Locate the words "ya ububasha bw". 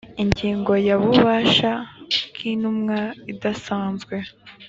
0.87-2.39